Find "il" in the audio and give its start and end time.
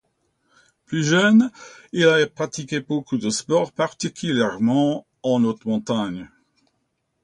1.91-2.07